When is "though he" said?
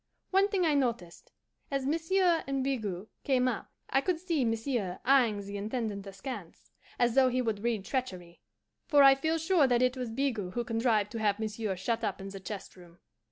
7.13-7.39